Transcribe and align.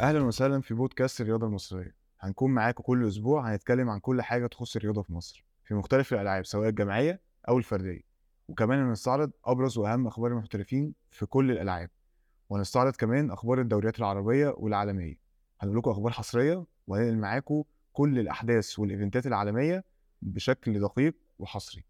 أهلا 0.00 0.20
وسهلا 0.20 0.60
في 0.60 0.74
بودكاست 0.74 1.20
الرياضة 1.20 1.46
المصرية. 1.46 1.94
هنكون 2.20 2.50
معاكم 2.50 2.82
كل 2.82 3.08
أسبوع 3.08 3.52
هنتكلم 3.52 3.90
عن 3.90 4.00
كل 4.00 4.22
حاجة 4.22 4.46
تخص 4.46 4.76
الرياضة 4.76 5.02
في 5.02 5.12
مصر 5.12 5.44
في 5.64 5.74
مختلف 5.74 6.14
الألعاب 6.14 6.46
سواء 6.46 6.68
الجماعية 6.68 7.20
أو 7.48 7.58
الفردية. 7.58 8.00
وكمان 8.48 8.78
هنستعرض 8.86 9.30
أبرز 9.44 9.78
وأهم 9.78 10.06
أخبار 10.06 10.30
المحترفين 10.30 10.94
في 11.10 11.26
كل 11.26 11.50
الألعاب. 11.50 11.90
وهنستعرض 12.48 12.96
كمان 12.96 13.30
أخبار 13.30 13.60
الدوريات 13.60 13.98
العربية 13.98 14.54
والعالمية. 14.56 15.14
هنقول 15.60 15.78
لكم 15.78 15.90
أخبار 15.90 16.12
حصرية 16.12 16.64
وهننقل 16.86 17.16
معاكم 17.18 17.62
كل 17.92 18.18
الأحداث 18.18 18.78
والإيفنتات 18.78 19.26
العالمية 19.26 19.84
بشكل 20.22 20.80
دقيق 20.80 21.14
وحصري. 21.38 21.84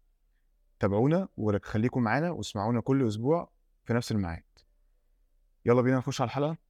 تابعونا 0.79 1.27
وخليكم 1.37 2.03
معانا 2.03 2.31
واسمعونا 2.31 2.81
كل 2.81 3.07
أسبوع 3.07 3.49
في 3.85 3.93
نفس 3.93 4.11
الميعاد. 4.11 4.43
يلا 5.65 5.81
بينا 5.81 5.97
نخش 5.97 6.21
على 6.21 6.27
الحلقة. 6.27 6.64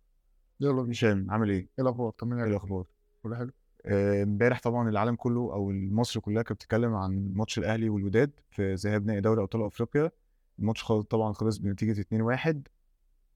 يلا 0.60 0.82
بينا. 0.82 0.92
هشام 0.92 1.32
عامل 1.32 1.50
إيه؟ 1.50 1.58
إيه 1.60 1.68
الأخبار؟ 1.80 2.10
طمني 2.12 2.36
إيه 2.36 2.42
عليك 2.42 2.52
الأخبار؟ 2.52 2.88
كله 3.24 3.36
حلو؟ 3.36 3.52
آه، 3.86 4.24
امبارح 4.24 4.60
طبعا 4.62 4.90
العالم 4.90 5.16
كله 5.16 5.40
أو 5.54 5.72
مصر 5.72 6.20
كلها 6.20 6.44
كانت 6.44 6.60
بتتكلم 6.60 6.94
عن 6.96 7.34
ماتش 7.36 7.58
الأهلي 7.60 7.90
والوداد 7.90 8.32
في 8.52 8.74
ذهاب 8.74 9.06
نهائي 9.06 9.22
دوري 9.22 9.42
أبطال 9.42 9.64
أفريقيا. 9.64 10.12
الماتش 10.60 10.84
خلص 10.84 11.06
طبعا 11.06 11.34
خلص 11.34 11.58
بنتيجة 11.58 12.02
2-1 12.02 12.56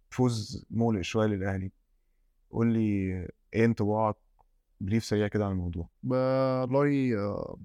فوز 0.09 0.65
مقلق 0.71 1.01
شوية 1.01 1.27
للأهلي. 1.27 1.71
قول 2.51 2.67
لي 2.73 2.79
إيه 3.53 3.65
انطباعك 3.65 4.15
بريف 4.81 5.03
سريع 5.05 5.27
كده 5.27 5.45
عن 5.45 5.51
الموضوع؟ 5.51 5.89
والله 6.03 7.15
آه، 7.17 7.57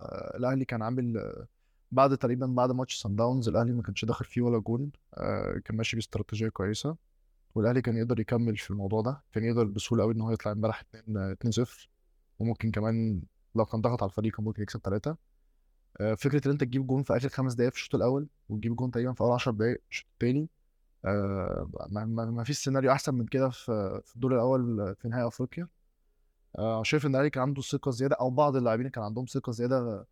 آه، 0.00 0.36
الأهلي 0.36 0.64
كان 0.64 0.82
عامل 0.82 1.16
آه، 1.18 1.46
بعد 1.92 2.16
تقريبا 2.18 2.46
بعد 2.46 2.70
ماتش 2.72 2.96
صن 2.96 3.16
داونز 3.16 3.48
الأهلي 3.48 3.72
ما 3.72 3.82
كانش 3.82 4.04
داخل 4.04 4.24
فيه 4.24 4.42
ولا 4.42 4.58
جول 4.58 4.90
آه، 5.14 5.60
كان 5.64 5.76
ماشي 5.76 5.96
باستراتيجية 5.96 6.48
كويسة. 6.48 6.96
والأهلي 7.54 7.82
كان 7.82 7.96
يقدر 7.96 8.20
يكمل 8.20 8.56
في 8.56 8.70
الموضوع 8.70 9.00
ده 9.02 9.22
كان 9.32 9.44
يقدر 9.44 9.64
بسهولة 9.64 10.02
قوي 10.02 10.14
إن 10.14 10.20
هو 10.20 10.30
يطلع 10.30 10.52
امبارح 10.52 10.84
2 10.94 11.36
2-0 11.66 11.88
وممكن 12.38 12.70
كمان 12.70 13.22
لو 13.54 13.64
كان 13.64 13.80
ضغط 13.80 14.02
على 14.02 14.10
الفريق 14.10 14.36
كان 14.36 14.44
ممكن 14.44 14.62
يكسب 14.62 14.80
ثلاثة 14.80 15.16
فكرة 16.16 16.46
إن 16.46 16.50
أنت 16.50 16.60
تجيب 16.60 16.86
جون 16.86 17.02
في 17.02 17.16
آخر 17.16 17.28
خمس 17.28 17.54
دقائق 17.54 17.72
في 17.72 17.78
الشوط 17.78 17.94
الأول 17.94 18.28
وتجيب 18.48 18.76
جون 18.76 18.90
تقريبا 18.90 19.12
في 19.12 19.20
أول 19.20 19.32
10 19.32 19.52
دقائق 19.52 19.80
في 19.84 19.90
الشوط 19.90 20.06
الثاني 20.12 20.48
ما, 21.90 22.04
ما 22.06 22.44
فيش 22.44 22.58
سيناريو 22.58 22.92
أحسن 22.92 23.14
من 23.14 23.26
كده 23.26 23.50
في 23.50 24.02
الدور 24.16 24.34
الأول 24.34 24.94
في 24.96 25.08
نهائي 25.08 25.26
أفريقيا. 25.26 25.68
آه، 26.58 26.82
شايف 26.82 27.06
إن 27.06 27.10
الأهلي 27.10 27.30
كان 27.30 27.42
عنده 27.42 27.62
ثقة 27.62 27.90
زيادة 27.90 28.16
أو 28.16 28.30
بعض 28.30 28.56
اللاعبين 28.56 28.88
كان 28.88 29.04
عندهم 29.04 29.26
ثقة 29.26 29.52
زيادة 29.52 30.06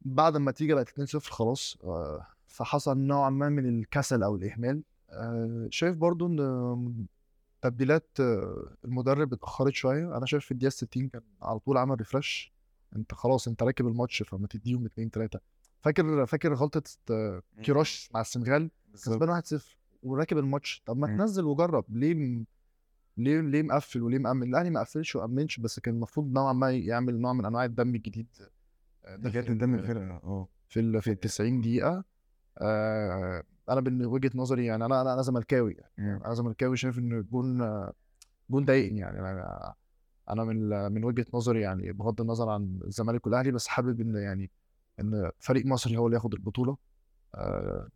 بعد 0.00 0.32
ما 0.32 0.38
النتيجه 0.38 0.74
بقت 0.74 0.88
2-0 0.88 1.18
خلاص 1.32 1.76
آه، 1.84 2.26
فحصل 2.46 2.98
نوعا 2.98 3.30
ما 3.30 3.48
من 3.48 3.68
الكسل 3.68 4.22
أو 4.22 4.36
الإهمال. 4.36 4.76
آه، 4.76 4.91
شايف 5.70 5.96
برضو 5.96 6.26
إن 6.26 7.06
تبديلات 7.62 8.08
آه، 8.20 8.74
المدرب 8.84 9.32
اتأخرت 9.32 9.74
شوية. 9.74 10.16
أنا 10.16 10.26
شايف 10.26 10.44
في 10.44 10.50
الدقيقة 10.50 10.70
60 10.70 11.08
كان 11.08 11.22
على 11.42 11.58
طول 11.58 11.76
عمل 11.76 11.98
ريفرش 11.98 12.52
أنت 12.96 13.14
خلاص 13.14 13.48
أنت 13.48 13.62
راكب 13.62 13.86
الماتش 13.86 14.22
فما 14.22 14.46
تديهم 14.46 14.84
2 14.84 15.10
3 15.10 15.40
فاكر 15.80 16.26
فاكر 16.26 16.54
غلطة 16.54 16.82
آه، 17.10 17.42
كيروش 17.62 18.10
مع 18.14 18.20
السنغال؟ 18.20 18.70
كسبان 18.94 19.42
1-0 19.42 19.62
وراكب 20.02 20.38
الماتش. 20.38 20.82
طب 20.86 20.96
ما. 20.96 21.06
تنزل 21.06 21.44
وجرب. 21.44 21.84
ليه 21.88 22.44
ليه 23.16 23.40
ليه 23.40 23.62
مقفل 23.62 24.02
وليه 24.02 24.18
مأمن؟ 24.18 24.48
الأهلي 24.48 24.70
ما 24.70 24.80
قفلش 24.80 25.16
وأمنش 25.16 25.60
بس 25.60 25.80
كان 25.80 25.94
المفروض 25.94 26.32
نوعا 26.32 26.52
ما 26.52 26.70
يعمل 26.70 27.20
نوع 27.20 27.32
من 27.32 27.44
أنواع 27.44 27.64
الدم 27.64 27.94
الجديد 27.94 28.26
آه، 29.04 29.16
داخل 29.16 29.42
قدام 29.42 29.74
الفرقة 29.74 30.04
آه. 30.04 30.48
في 30.68 30.80
ال 30.80 31.02
في 31.02 31.10
ال 31.10 31.20
90 31.20 31.60
دقيقة. 31.60 32.04
آه 32.58 33.42
أنا 33.70 33.80
من 33.80 34.06
وجهة 34.06 34.30
نظري 34.34 34.66
يعني 34.66 34.84
أنا 34.84 35.00
أنا 35.00 35.14
أنا 35.14 35.22
زملكاوي 35.22 35.76
يعني. 35.98 36.24
أنا 36.24 36.34
زملكاوي 36.34 36.76
شايف 36.76 36.98
إن 36.98 37.12
الجون 37.12 37.58
جون 38.50 38.64
ضايقني 38.64 38.98
يعني. 39.00 39.20
أنا 39.20 39.74
أنا 40.30 40.44
من 40.44 40.92
من 40.92 41.04
وجهة 41.04 41.26
نظري 41.34 41.60
يعني 41.60 41.92
بغض 41.92 42.20
النظر 42.20 42.48
عن 42.48 42.80
الزمالك 42.84 43.26
والأهلي 43.26 43.50
بس 43.52 43.66
حابب 43.66 44.00
إن 44.00 44.14
يعني 44.16 44.50
إن 45.00 45.30
فريق 45.40 45.66
مصري 45.66 45.96
هو 45.96 46.06
اللي 46.06 46.16
ياخد 46.16 46.34
البطولة. 46.34 46.76
آه 47.34 47.88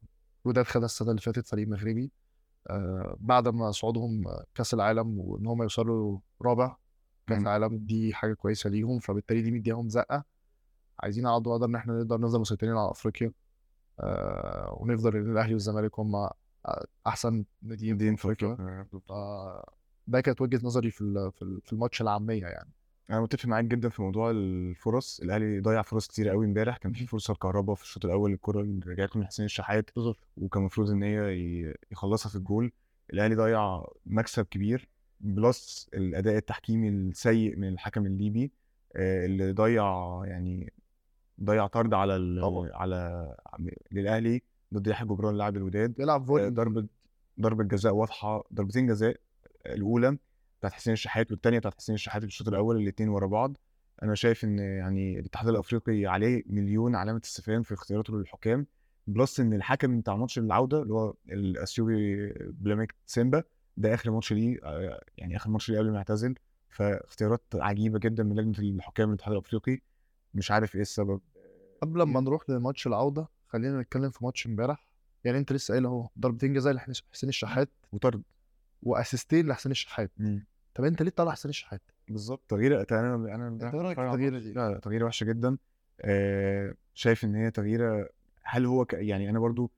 وداد 0.44 0.64
خدها 0.64 0.84
السنة 0.84 1.10
اللي 1.10 1.20
فاتت 1.20 1.46
فريق 1.46 1.68
مغربي. 1.68 2.10
آه 2.66 3.16
بعد 3.20 3.48
ما 3.48 3.70
صعودهم 3.70 4.24
كأس 4.54 4.74
العالم 4.74 5.18
وإن 5.18 5.46
هم 5.46 5.62
يوصلوا 5.62 6.18
رابع 6.42 6.76
كأس. 7.26 7.38
العالم 7.38 7.76
دي 7.76 8.14
حاجة 8.14 8.34
كويسة 8.34 8.70
ليهم 8.70 8.98
فبالتالي 8.98 9.42
دي 9.42 9.50
مديهم 9.50 9.88
زقة. 9.88 10.24
عايزين 11.00 11.26
على 11.26 11.36
قد 11.36 11.48
ما 11.48 11.54
نقدر 11.54 11.66
إن 11.66 11.74
إحنا 11.74 11.92
نقدر 11.98 12.20
نفضل 12.20 12.40
مسيطرين 12.40 12.76
على 12.76 12.90
أفريقيا. 12.90 13.32
ونفضل 14.80 15.16
ان 15.16 15.32
الأهلي 15.32 15.52
والزمالك 15.52 15.98
هم 16.00 16.28
أحسن 17.06 17.44
ناديين 17.62 17.96
دي 17.96 18.08
في 18.08 18.14
أفريقيا. 18.14 18.52
أفريقيا 18.52 18.98
ف- 18.98 19.70
ده 20.06 20.20
كانت 20.20 20.40
وجهة 20.40 20.60
نظري 20.62 20.90
في 20.90 21.30
في 21.36 21.42
ال- 21.42 21.60
في 21.64 21.72
الماتش 21.72 22.02
العامية 22.02 22.46
يعني. 22.46 22.70
أنا 23.10 23.20
متفق 23.20 23.46
معاك 23.46 23.64
جدا 23.64 23.88
في 23.88 24.02
موضوع 24.02 24.30
الفرص. 24.30 25.20
الأهلي 25.20 25.60
ضيع 25.60 25.82
فرص 25.82 26.06
كتير 26.08 26.28
قوي 26.28 26.46
امبارح. 26.46 26.76
كان 26.76 26.92
في 26.92 27.06
فرصة 27.06 27.32
لكهربا 27.34 27.74
في 27.74 27.82
الشوط 27.82 28.04
الأول 28.04 28.32
الكرة 28.32 28.60
اللي 28.60 28.80
رجعت 28.86 29.16
من 29.16 29.26
حسين 29.26 29.44
الشحات 29.44 29.90
وكان 30.36 30.60
المفروض 30.60 30.90
إن 30.90 31.02
هي 31.02 31.74
يخلصها 31.90 32.30
في 32.30 32.36
الجول. 32.36 32.72
الأهلي 33.12 33.34
ضيع 33.34 33.84
مكسب 34.06 34.44
كبير 34.44 34.88
plus 35.20 35.90
الأداء 35.94 36.36
التحكيمي 36.36 36.88
السيء 36.88 37.56
من 37.56 37.68
الحكم 37.68 38.06
الليبي 38.06 38.52
آه، 38.96 39.26
اللي 39.26 39.52
ضيع 39.52 39.84
يعني 40.26 40.72
ضيع 41.44 41.66
طرد 41.66 41.94
على 41.94 42.16
ال- 42.16 42.40
طبعا. 42.42 42.70
على 42.72 43.34
للأهلي 43.92 44.42
ضد 44.74 44.86
يحيى 44.86 45.06
جبران 45.08 45.36
لاعب 45.36 45.56
الوداد. 45.56 45.94
بيلعب 45.94 46.22
آه، 46.22 46.26
فولي 46.26 46.48
ضربة 46.50 46.86
ضربة 47.40 47.64
جزاء 47.64 47.94
واضحة 47.94 48.44
ضربتين 48.54 48.86
جزاء 48.86 49.16
الأولى 49.66 50.18
بتاعت 50.58 50.72
حسين 50.72 50.92
الشحات 50.92 51.32
والثانيه 51.32 51.58
بتاعت 51.58 51.74
حسين 51.74 51.94
الشحات 51.94 52.22
في 52.22 52.28
الشوط 52.28 52.48
الأول 52.48 52.76
الاثنين 52.76 53.08
ورا 53.08 53.26
بعض. 53.26 53.56
أنا 54.02 54.14
شايف 54.14 54.44
إن 54.44 54.58
يعني 54.58 55.18
الاتحاد 55.18 55.48
الأفريقي 55.48 56.06
عليه 56.06 56.42
مليون 56.46 56.94
علامة 56.94 57.20
استفهام 57.24 57.62
في 57.62 57.74
اختياراته 57.74 58.18
للحكام 58.18 58.66
plus 59.06 59.40
إن 59.40 59.52
الحكم 59.52 60.00
بتاع 60.00 60.16
ماتش 60.16 60.38
العودة 60.38 60.82
اللي 60.82 60.94
هو 60.94 61.14
الأثيوبي 61.28 62.28
باملاك 62.38 62.94
تيسيما 63.06 63.42
ده 63.76 63.94
آخر 63.94 64.10
ماتش 64.10 64.32
ليه 64.32 64.58
آه، 64.64 65.00
يعني 65.18 65.36
آخر 65.36 65.50
ماتش 65.50 65.70
ليه 65.70 65.78
قبل 65.78 65.90
ما 65.90 65.96
يعتزل. 65.96 66.34
فاختيارات 66.68 67.42
عجيبة 67.54 67.98
جدا 67.98 68.22
من 68.22 68.36
لجنة 68.36 68.58
الحكام 68.58 69.08
الاتحاد 69.08 69.32
الأفريقي. 69.32 69.78
مش 70.36 70.50
عارف 70.50 70.74
إيه 70.74 70.82
السبب. 70.82 71.20
قبل 71.82 72.02
ما 72.02 72.20
نروح 72.20 72.50
لماتش 72.50 72.86
العودة 72.86 73.28
خلينا 73.46 73.80
نتكلم 73.80 74.10
في 74.10 74.24
ماتش 74.24 74.46
امبارح. 74.46 74.88
يعني 75.24 75.38
أنت 75.38 75.52
لسه 75.52 75.72
قايل 75.72 75.86
أهو 75.86 76.08
ضربتين 76.18 76.52
جزاء 76.52 76.72
لحسين 76.72 77.28
الشحات 77.28 77.68
وطرد. 77.92 78.22
وأسيستين 78.82 79.46
لحسين 79.48 79.72
الشحات. 79.72 80.12
طب 80.74 80.84
أنت 80.84 81.02
ليه 81.02 81.10
طالع 81.10 81.32
حسين 81.32 81.48
الشحات؟ 81.48 81.82
بالظبط 82.08 82.42
تغيير 82.48 82.86
أنا 82.92 83.14
أنا 83.14 83.72
إيه 83.74 83.80
رأيك 83.80 83.94
في 83.94 84.00
على 84.00 84.10
التغييره 84.10 84.28
الماتش. 84.28 84.46
دي؟ 84.46 84.52
لا 84.52 84.70
لا 84.70 84.78
تغييره 84.78 85.04
وحشه 85.04 85.24
جدا. 85.24 85.58
آه 86.00 86.74
شايف 86.94 87.24
إن 87.24 87.34
هي 87.34 87.50
تغييرة 87.50 88.08
هل 88.42 88.66
هو 88.66 88.84
ك... 88.84 88.92
يعني 88.92 89.30
أنا 89.30 89.38
برضو 89.38 89.70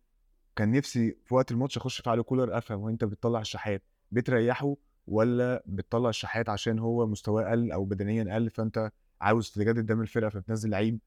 كان 0.57 0.73
نفسي 0.73 1.17
في 1.25 1.35
وقت 1.35 1.51
الماتش 1.53 1.77
أخش 1.77 2.01
في 2.01 2.11
علي 2.11 2.23
كولر 2.23 2.59
أفهم 2.59 2.81
وانت 2.81 3.05
بتطلع 3.05 3.41
الشحات 3.41 3.83
بتريحه 4.13 4.77
ولا 5.07 5.63
بتطلع 5.67 6.09
الشحات 6.09 6.49
عشان 6.49 6.79
هو 6.79 7.07
مستواه 7.07 7.51
قل 7.51 7.73
أو 7.73 7.85
بدنيا 7.85 8.35
قل 8.35 8.51
فأنت 8.51 8.93
عاوز 9.21 9.51
تجدد 9.51 9.87
دم 9.87 10.01
الفرقة 10.01 10.29
فبتنزل 10.29 10.71
لعيب 10.71 10.99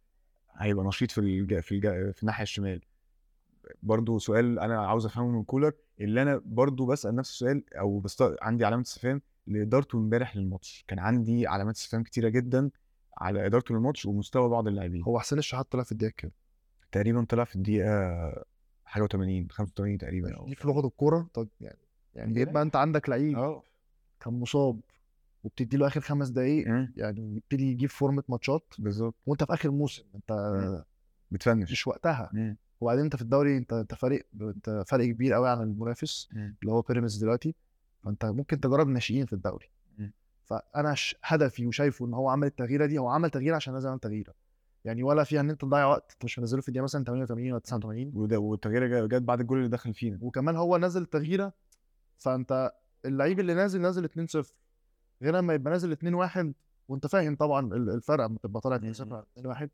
هيبقى 0.56 0.86
نشيط 0.86 1.12
في 1.12 1.18
الج... 1.18 1.60
في 1.60 1.72
الج... 1.76 2.12
في 2.16 2.24
الناحية 2.24 2.44
الشمال. 2.44 2.82
برضو 3.84 4.20
سؤال 4.20 4.60
أنا 4.60 4.86
عاوز 4.88 5.06
أفهمه 5.06 5.28
من 5.28 5.44
كولر 5.44 5.74
اللي 6.02 6.22
أنا 6.22 6.42
برضو 6.46 6.86
بسأل 6.86 7.16
نفس 7.16 7.30
السؤال 7.30 7.74
أو 7.74 8.00
بست... 8.00 8.36
عندي 8.42 8.66
علامة 8.66 8.82
استفهام 8.84 9.22
لإدارته 9.48 9.98
امبارح 9.98 10.36
للماتش. 10.38 10.86
كان 10.88 11.00
عندي 11.00 11.48
علامات 11.48 11.76
استفهام 11.76 12.04
كتيرة 12.04 12.30
جدا 12.30 12.70
على 13.18 13.46
إدارته 13.46 13.76
للماتش 13.76 14.06
ومستوى 14.06 14.50
بعض 14.50 14.68
اللاعبين. 14.68 15.04
هو 15.04 15.20
حسين 15.20 15.38
الشحات 15.40 15.72
طلع 15.72 15.84
في 15.84 15.92
الدقيقة 15.92 16.14
كام؟ 16.18 16.32
تقريبا 16.92 17.24
طلع 17.30 17.44
في 17.44 17.56
الدقيقة 17.56 18.44
حاجة 18.86 19.04
و80 19.04 19.52
85 19.52 19.98
تقريبا. 19.98 20.36
أو- 20.38 20.46
دي 20.46 20.56
في 20.56 20.68
لغه 20.68 20.88
الكورة؟ 20.88 21.28
طب 21.34 21.48
يعني 21.62 21.78
يعني؟ 22.16 22.40
يبقى 22.42 22.62
أنت 22.64 22.76
عندك 22.76 23.10
لعيب 23.10 23.38
آه. 23.38 23.64
كان 24.20 24.34
مصاب 24.34 24.80
وبتدي 25.44 25.78
له 25.78 25.88
آخر 25.88 26.02
خمس 26.02 26.30
دقايق 26.30 26.68
مم. 26.68 26.94
يعني 26.98 27.36
يبتدي 27.36 27.72
يجيب 27.72 27.90
فورمه 27.90 28.24
ماتشات 28.30 28.74
بالظبط 28.80 29.16
وأنت 29.26 29.44
في 29.44 29.54
آخر 29.54 29.72
موسم 29.72 30.04
أنت 30.16 30.32
مم. 30.32 30.84
بتفنش 31.32 31.72
مش 31.72 31.88
وقتها 31.88 32.30
مم. 32.34 32.58
وبعدين 32.82 33.04
أنت 33.04 33.16
في 33.16 33.22
الدوري 33.22 33.58
أنت 33.58 33.74
أنت 33.74 33.94
فريق 33.96 34.28
أنت 34.42 34.84
فرق 34.88 35.06
كبير 35.06 35.34
قوي 35.34 35.50
عن 35.50 35.62
المنافس 35.62 36.30
مم. 36.34 36.56
اللي 36.62 36.72
هو 36.72 36.82
بيراميدز 36.82 37.18
دلوقتي 37.18 37.56
فأنت 38.04 38.26
ممكن 38.26 38.60
تجرب 38.60 38.88
الناشئين 38.88 39.26
في 39.26 39.34
الدوري. 39.34 39.70
فأنا 40.44 40.96
هدفي 41.24 41.66
وشايفه 41.68 42.06
إن 42.06 42.14
هو 42.14 42.30
عمل 42.30 42.48
التغييرة 42.48 42.86
دي 42.86 42.98
هو 42.98 43.08
عمل 43.10 43.30
تغيير 43.30 43.54
عشان 43.56 43.74
لازم 43.74 43.88
يعمل 43.88 44.00
تغييرة 44.00 44.34
يعني 44.86 45.04
ولا 45.04 45.24
فيها 45.24 45.42
إن 45.42 45.50
أنت 45.50 45.62
تضيع 45.62 45.86
وقت 45.86 46.12
أنت 46.14 46.26
مش 46.26 46.40
منزله 46.40 46.62
في 46.62 46.68
الدقيقة 46.68 46.84
مثلا 46.84 47.04
88 47.04 47.52
ولا 47.52 47.60
89 47.60 48.12
وده 48.16 48.40
والتغيير 48.40 48.88
جا- 48.88 49.06
جت 49.18 49.22
بعد 49.24 49.40
الجول 49.40 49.58
اللي 49.58 49.70
دخل 49.70 49.94
فينا 49.94 50.18
وكمان 50.22 50.56
هو 50.56 50.78
نزل 50.78 51.02
التغييرة 51.02 51.54
فأنت 52.18 52.72
اللعيب 53.06 53.40
اللي 53.40 53.54
نازل 53.54 53.82
نازل 53.82 54.06
2-0 54.06 54.46
غير 55.22 55.36
لما 55.36 55.54
يبقى 55.54 55.72
نازل 55.72 55.92
2-1 55.92 56.54
وانت 56.88 57.08
فاهم 57.08 57.36
طبعا 57.36 57.74
ال- 57.74 57.90
الفرق 57.90 58.26
لما 58.26 58.38
تبقى 58.44 58.62
طالع 58.62 58.78
2-0 58.78 59.02
مم. 59.02 59.14
على 59.14 59.26
2-1 59.66 59.70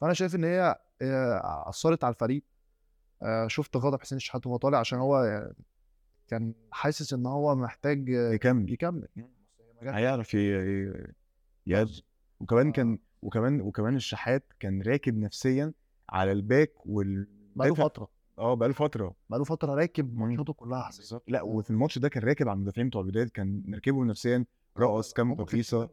فأنا 0.00 0.12
شايف 0.12 0.34
إن 0.34 0.44
هي 0.44 0.78
آه، 1.02 1.68
أثرت 1.68 2.04
على 2.04 2.12
الفريق. 2.14 2.42
آه، 3.22 3.46
شفت 3.48 3.76
غضب 3.76 4.00
حسين 4.00 4.16
الشحات 4.16 4.46
وهو 4.46 4.56
طالع 4.56 4.78
عشان 4.78 4.98
هو 4.98 5.16
آه، 5.16 5.52
كان 6.28 6.54
حاسس 6.70 7.12
إن 7.12 7.26
هو 7.26 7.54
محتاج 7.54 8.08
يكمل. 8.08 8.72
يكمل. 8.72 9.08
جاتش. 9.82 9.94
هيعرف 9.96 10.34
يأدي 11.66 12.04
وكمان 12.40 12.72
كان 12.72 12.98
وكمان 13.22 13.60
وكمان 13.60 13.96
الشحات 13.96 14.52
كان 14.60 14.82
راكب 14.82 15.18
نفسيا 15.18 15.72
على 16.10 16.32
ال 16.32 16.40
back 16.40 16.72
بقاله 16.74 17.26
والمدافع 17.56 17.84
فترة. 17.84 18.08
آه 18.38 18.54
بقاله 18.54 18.74
فترة. 18.74 19.14
بقاله 19.30 19.44
فترة 19.44 19.74
راكب. 19.74 20.18
ماتشاته 20.18 20.52
كلها 20.52 20.86
بالظبط. 20.96 21.24
لا 21.28 21.42
وفي 21.42 21.70
الماتش 21.70 21.98
ده 21.98 22.08
كان 22.08 22.22
راكب 22.22 22.48
على 22.48 22.56
المدافعين 22.56 22.88
بتوع 22.88 23.02
الوداد 23.02 23.28
كان 23.28 23.62
مركبهم 23.66 24.06
نفسيا. 24.06 24.44
رقص 24.78 25.12
كام 25.12 25.30
منه. 25.30 25.88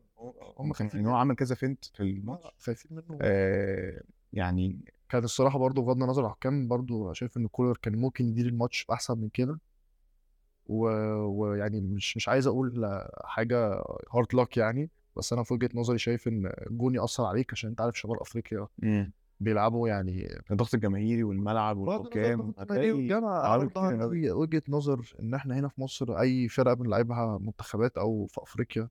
هم 0.58 0.74
خايفين 0.74 1.06
هو. 1.06 1.16
عمل 1.16 1.36
كذا 1.36 1.56
feint 1.56 1.86
في 1.86 2.04
لا، 2.04 2.10
الماتش. 2.10 2.46
خايفين 2.60 2.92
منه. 2.98 3.20
آه 3.22 4.02
يعني 4.34 4.80
كان 5.10 5.24
الصراحة 5.24 5.60
برضو 5.60 5.82
بغض 5.82 6.02
النظر 6.04 6.22
عن 6.24 6.30
الحكام 6.30 6.68
برضو 6.68 7.14
شايف 7.14 7.38
إن 7.38 7.48
كولر 7.48 7.78
كان 7.82 7.96
ممكن 7.96 8.26
يدير 8.30 8.46
الماتش 8.46 8.86
أحسن 8.92 9.18
من 9.18 9.30
كده. 9.30 9.60
ويعني 10.66 11.82
مش 11.82 12.18
مش 12.18 12.30
عايز 12.30 12.48
أقول 12.48 13.02
حاجة 13.24 13.84
هارد 14.14 14.36
لك 14.36 14.58
يعني 14.58 14.90
بس 15.18 15.34
أنا 15.34 15.44
في 15.44 15.54
وجهة 15.54 15.70
نظري 15.74 15.98
شايف 15.98 16.28
إن 16.28 16.52
الجون 16.72 16.96
يأثر 16.96 17.26
عليك 17.26 17.54
عشان 17.54 17.70
أنت 17.70 17.82
عارف 17.82 18.00
شمال 18.00 18.22
أفريقيا. 18.22 18.68
بيلعبوا 19.40 19.88
يعني 19.90 20.28
الضغط 20.52 20.74
الجماهيري 20.74 21.24
والملعب 21.24 21.78
والحكام 21.78 22.40
هتلاقي. 22.58 22.92
عندي 24.04 24.32
وجهة 24.32 24.62
نظر 24.70 25.14
إن 25.20 25.34
إحنا 25.34 25.60
هنا 25.60 25.68
في 25.68 25.82
مصر 25.82 26.20
أي 26.20 26.48
فرقة 26.50 26.74
بنلعبها 26.74 27.38
منتخبات 27.42 27.98
أو 27.98 28.28
في 28.28 28.42
أفريقيا 28.42 28.90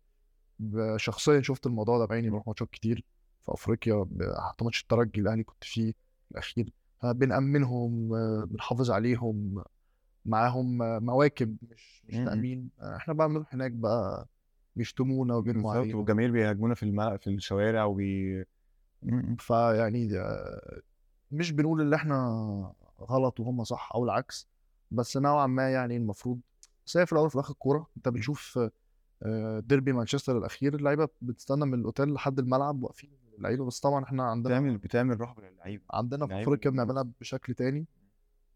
ب- 0.59 0.97
شخصيا 0.97 1.41
شفت 1.43 1.67
الموضوع 1.67 1.99
ده 1.99 2.05
بعيني 2.05 2.31
بروح 2.31 2.47
ماتشات 2.47 2.71
كتير 2.71 3.05
في 3.47 3.53
أفريقيا 3.53 3.95
ب- 3.95 4.33
حتى 4.49 4.65
ماتش 4.65 4.83
الترجي 4.83 5.21
الأهلي 5.21 5.43
كنت 5.43 5.65
فيه 5.65 5.93
الأخير 6.33 6.73
آه، 7.05 7.13
بنأمنهم 7.13 8.09
بنحافظ 8.45 8.91
عليهم 8.91 9.63
معاهم 10.27 10.79
مواكب 11.05 11.57
مش 11.71 12.03
مش. 12.09 12.15
تأمين 12.17 12.71
آه، 12.81 12.97
إحنا 12.97 13.15
بقى 13.15 13.29
بنروح 13.29 13.55
هناك 13.55 13.73
بقى 13.73 14.27
بيشتمونا 14.77 15.35
وبيرموا 15.35 15.73
علينا 15.73 15.97
والجماهير 15.97 16.31
بيهاجمونا 16.31 16.75
في 16.75 16.83
الملعب 16.83 17.19
في 17.21 17.31
الشوارع 17.31 17.85
وبي. 17.85 18.45
فيعني 19.39 20.19
آه، 20.19 20.81
مش 21.33 21.53
بنقول 21.53 21.81
ان 21.81 21.95
إحنا 21.95 22.73
غلط 23.01 23.41
وهم 23.41 23.65
صح 23.65 23.91
أو 23.95 24.05
العكس 24.05 24.49
بس 24.91 25.17
نوعا 25.17 25.47
ما 25.47 25.71
يعني 25.71 25.97
المفروض 25.97 26.41
بس 26.87 26.99
في 26.99 27.13
الأول 27.13 27.27
وفي 27.27 27.35
الآخر 27.35 27.55
كورة 27.55 27.87
أنت 27.97 28.09
بتشوف 28.09 28.59
آه، 29.23 29.61
ديربي 29.61 29.93
مانشستر 29.93 30.39
الأخير 30.39 30.75
اللعيبة 30.75 31.09
بتستنى 31.23 31.67
من 31.67 31.75
الأوتيل 31.75 32.13
لحد 32.13 32.39
الملعب 32.39 32.83
واقفين 32.83 33.11
اللعيبه 33.39 33.65
بس 33.65 33.81
طبعا 33.81 34.05
إحنا 34.05 34.23
عندنا 34.23 34.55
بتعمل 34.55 34.79
بتعمل 34.79 35.21
رهبه 35.21 35.43
للعيبه 35.49 35.85
عندنا 35.91 36.27
في 36.27 36.33
افريقيا 36.43 36.71
بنعملها 36.71 37.09
بشكل 37.21 37.55
تاني 37.55 37.87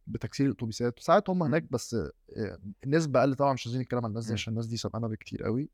بتكسير 0.07 0.47
الأتوبيسات 0.47 0.99
ساعات 0.99 1.31
هم 1.31 1.43
هناك 1.43 1.65
بس 1.71 1.95
آه، 1.95 2.59
النسبة 2.85 3.21
أقل 3.21 3.35
طبعا 3.35 3.53
مش 3.53 3.67
عايزين 3.67 3.83
نتكلم 3.83 4.05
عن 4.05 4.11
الناس 4.11 4.27
دي. 4.27 4.33
عشان 4.33 4.51
الناس 4.53 4.67
دي 4.67 4.77
سبقانا 4.77 5.09
بكتير 5.09 5.43
قوي 5.43 5.69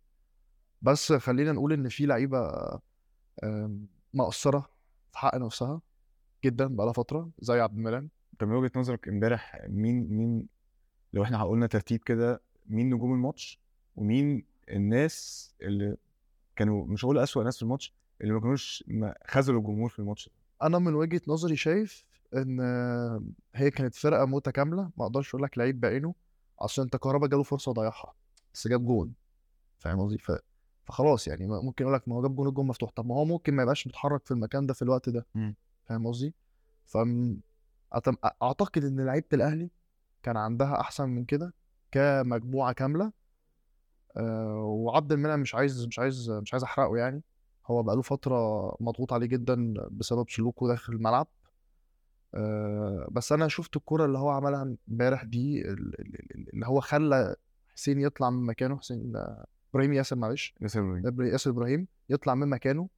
بس 0.82 1.12
خلينا 1.12 1.52
نقول 1.52 1.72
إن 1.72 1.88
في 1.88 2.06
لعيبة 2.06 2.40
مقصرة 4.18 4.70
في 5.12 5.18
حق 5.18 5.36
نفسها 5.36 5.80
جدا 6.44 6.66
بقالها 6.66 6.92
فترة 6.92 7.30
زي 7.38 7.60
عبد 7.60 7.76
المنعم. 7.76 8.08
انت 8.32 8.44
من 8.44 8.54
وجهة 8.54 8.70
نظرك 8.76 9.08
امبارح 9.08 9.60
مين 9.68 10.08
مين 10.10 10.46
لو 11.12 11.22
إحنا 11.22 11.44
قلنا 11.44 11.66
ترتيب 11.66 12.02
كده 12.02 12.40
مين 12.66 12.94
نجوم 12.94 13.12
الماتش؟ 13.12 13.58
ومين 13.96 14.44
الناس 14.68 15.48
اللي 15.62 15.96
كانوا 16.56 16.86
مش 16.86 17.04
هقول 17.04 17.18
أسوأ 17.18 17.44
ناس 17.44 17.56
في 17.56 17.62
الماتش 17.62 17.94
اللي 18.20 18.32
ما 18.32 18.40
كانوش 18.40 18.84
خذلوا 19.26 19.60
الجمهور 19.60 19.88
في 19.88 19.98
الماتش 19.98 20.30
أنا 20.62 20.78
من 20.78 20.94
وجهة 20.94 21.20
نظري 21.28 21.56
شايف 21.56 22.04
إن 22.34 22.60
هي 23.54 23.70
كانت 23.70 23.94
فرقة 23.94 24.24
متكاملة. 24.24 24.90
ما 24.96 25.04
أقدرش 25.04 25.28
أقول 25.28 25.42
لك 25.42 25.58
لعيب 25.58 25.80
بعينه 25.80 26.14
عشان 26.60 26.84
أنت 26.84 26.96
كهربا 26.96 27.26
جاله 27.26 27.42
فرصة 27.42 27.72
ضيعها 27.72 28.14
بس 28.54 28.68
جاب 28.68 28.86
جون. 28.86 29.12
فاهم 29.78 30.00
قصدي. 30.00 30.18
فخلاص 30.88 31.28
يعني 31.28 31.46
ممكن 31.46 31.84
أقول 31.84 31.94
لك 31.96 32.08
ما 32.08 32.14
هو 32.14 32.22
جاب 32.22 32.36
جون 32.36 32.48
الجون 32.48 32.66
مفتوح. 32.66 32.90
طب 32.90 33.06
ما 33.06 33.14
هو 33.14 33.24
ممكن 33.24 33.54
ما 33.54 33.62
يبقاش 33.62 33.86
متحرك 33.86 34.24
في 34.26 34.30
المكان 34.30 34.66
ده 34.66 34.74
في 34.74 34.82
الوقت 34.82 35.08
ده. 35.08 35.26
فاهم 35.84 36.06
قصدي؟ 36.06 36.34
ف 36.86 36.98
أعتقد 38.42 38.84
إن 38.84 39.00
لعيبة 39.06 39.26
الأهلي 39.32 39.70
كان 40.22 40.36
عندها 40.36 40.80
أحسن 40.80 41.08
من 41.08 41.24
كده 41.24 41.54
كمجموعة 41.92 42.72
كاملة. 42.72 43.12
آه، 44.16 44.62
وعبد 44.64 45.12
المنعم 45.12 45.40
مش 45.40 45.54
عايز 45.54 45.86
مش 45.86 45.98
عايز 45.98 46.30
مش 46.30 46.54
عايز 46.54 46.62
أحرقه 46.64 46.96
يعني. 46.96 47.22
هو 47.66 47.82
بقاله 47.82 48.02
فترة 48.02 48.68
مضغوط 48.80 49.12
عليه 49.12 49.26
جدا 49.26 49.74
بسبب 49.90 50.30
سلوكه 50.30 50.68
داخل 50.68 50.92
الملعب. 50.92 51.26
آه، 52.34 53.08
بس 53.10 53.32
أنا 53.32 53.48
شفت 53.48 53.76
الكرة 53.76 54.04
اللي 54.04 54.18
هو 54.18 54.28
عملها 54.30 54.76
امبارح 54.88 55.24
دي 55.24 55.60
ال- 55.60 56.00
ال- 56.00 56.34
ال- 56.36 56.54
اللي 56.54 56.66
هو 56.66 56.80
خلى 56.80 57.36
حسين 57.74 58.00
يطلع 58.00 58.30
من 58.30 58.46
مكانه 58.46 58.78
حسين 58.78 59.12
إبراهيم 59.70 59.92
ياسر 59.92 60.16
معلش. 60.16 60.54
ياسر 60.60 60.80
إبراهيم. 60.80 61.02
إبرا- 61.10 61.32
ياسر 61.32 61.50
إبراهيم 61.50 61.86
يطلع 62.10 62.34
من 62.34 62.48
مكانه 62.48 62.88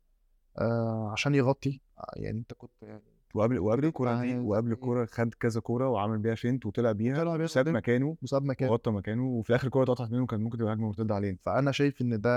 آه، 0.58 1.10
عشان 1.12 1.34
يغطي. 1.34 1.80
آه، 1.98 2.12
يعني 2.16 2.38
أنت 2.38 2.52
كنت 2.52 2.70
يعني 2.82 3.02
وقبل 3.34 3.58
وقبل 3.58 3.84
الكورة 3.84 4.20
دي 4.20 4.38
وقبل 4.38 4.72
الكورة 4.72 5.04
خد 5.04 5.34
كذا 5.34 5.60
كورة 5.60 5.88
وعمل 5.88 6.18
بيها 6.18 6.34
فينت 6.34 6.66
وطلع 6.66 6.92
بيها 6.92 7.24
وساب. 7.24 7.68
مكانه 7.68 8.16
مساب 8.22 8.44
مكانه. 8.44 8.70
وغطى 8.70 8.90
مكانه 8.90 9.24
وفي 9.26 9.50
الآخر 9.50 9.66
الكورة 9.66 9.82
اتقطعت 9.84 10.10
منه 10.12 10.26
كان 10.26 10.40
ممكن 10.40 10.58
تبقى 10.58 10.72
هجمة 10.72 10.86
مرتدة 10.86 11.14
علينا 11.14 11.36
فأنا 11.42 11.72
شايف 11.72 12.02
إن 12.02 12.20
ده 12.20 12.30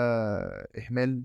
إهمال 0.78 1.24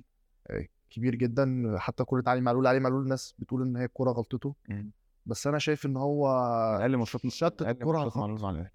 آه، 0.50 0.66
كبير 0.90 1.14
جدا. 1.14 1.74
حتى 1.78 2.04
كرة 2.04 2.22
علي 2.26 2.40
معلول 2.40 2.66
علي 2.66 2.80
معلول 2.80 3.02
الناس 3.02 3.34
بتقول 3.38 3.62
إن 3.62 3.76
هي 3.76 3.84
الكرة 3.84 4.10
غلطته. 4.10 4.54
بس 5.26 5.46
أنا 5.46 5.58
شايف 5.58 5.86
إن 5.86 5.96
هو 5.96 6.28
أقل 6.80 6.96
ماتشات 6.96 7.26
شتت 7.26 7.62
النص 7.62 8.44
على 8.44 8.54
الأهلي. 8.54 8.70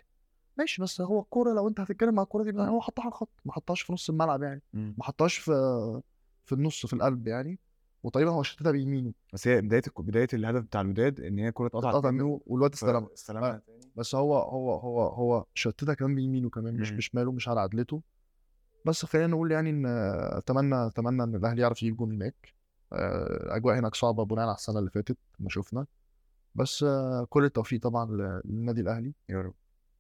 ماشي 0.58 0.82
بس 0.82 1.02
هو 1.02 1.20
الكرة 1.20 1.54
لو 1.54 1.68
أنت 1.68 1.80
هتتكلم 1.80 2.20
على 2.20 2.26
الكرة 2.26 2.44
دي 2.44 2.60
هو 2.60 2.82
حطها 2.82 3.02
على 3.02 3.10
الخط 3.10 3.30
ما 3.46 3.52
حطهاش 3.54 3.82
في 3.82 3.94
نص 3.94 4.10
الملعب 4.10 4.44
يعني 4.44 4.62
مم. 4.74 4.96
ما 4.98 5.04
حطهاش 5.04 5.38
في 5.38 5.52
في 6.46 6.56
النص 6.56 6.86
في 6.86 6.94
القلب 6.94 7.28
يعني 7.28 7.60
وتقريبا 8.04 8.32
هو 8.32 8.44
شتتها 8.44 8.72
بيمينه. 8.72 9.14
بس 9.34 9.48
هي 9.48 9.62
بداية 9.62 9.82
بداية 9.98 10.28
الهدف 10.34 10.64
بتاع 10.64 10.82
الوداد 10.82 11.20
إن 11.22 11.40
هي 11.40 11.52
كوره 11.52 11.68
اتقطعت 11.68 11.96
اتقطع 11.96 12.12
منه 12.12 12.42
والواد 12.46 12.74
استلمها. 12.74 13.10
استلمها 13.14 13.62
تاني. 13.68 13.92
بس 13.96 14.16
هو 14.16 14.38
هو 14.38 14.74
هو 14.74 15.08
هو 15.08 15.46
شتتها 15.54 15.94
كمان 15.94 16.16
بيمينه 16.16 16.50
كمان 16.50 16.74
مش 16.74 16.92
مم. 16.92 16.98
بشماله 16.98 17.32
مش 17.32 17.48
على 17.48 17.60
عدلته. 17.60 18.02
بس 18.86 19.06
خلينا 19.06 19.28
نقول 19.28 19.52
يعني 19.52 19.70
إن 19.70 19.86
أتمنى 20.38 20.88
أتمنى 20.88 21.24
إن 21.24 21.36
الأهلي 21.36 21.62
يعرف 21.62 21.84
يجيب 21.84 21.98
جون 21.98 22.12
هناك. 22.12 22.54
آه، 22.94 23.44
الاجواء 23.44 23.80
هناك 23.80 23.96
صعبة 23.96 24.26
بناء 24.26 24.46
على 24.46 24.56
السنة 24.56 24.80
اللي 24.80 24.90
فاتت 24.90 25.18
ما 25.40 25.50
شفنا. 25.50 25.86
بس 26.56 26.84
آه، 26.84 27.28
كل 27.30 27.44
التوفيق 27.46 27.82
طبعا 27.82 28.42
للنادي 28.46 28.82
الأهلي. 28.82 29.14
يا 29.30 29.42
رب. 29.42 29.54